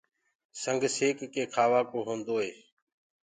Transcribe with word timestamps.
سنگ 0.61 0.81
سيڪ 0.95 1.17
ڪي 1.33 1.43
کآوآڪو 1.53 1.99
هوندوئي 2.07 2.51